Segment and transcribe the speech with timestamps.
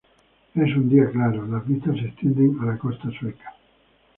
[0.55, 3.53] En un día claro, las vistas se extienden a la costa sueca.